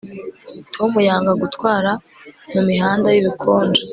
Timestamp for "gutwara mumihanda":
1.41-3.07